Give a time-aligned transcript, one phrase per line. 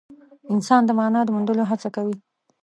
[0.53, 2.15] انسان د مانا د موندلو هڅه کوي.